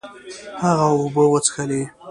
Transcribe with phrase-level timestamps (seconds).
[0.63, 1.83] هغه اوبه وڅښلې.